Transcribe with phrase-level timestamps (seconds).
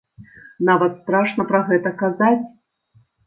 [0.69, 2.41] Нават страшна пра гэта казаць.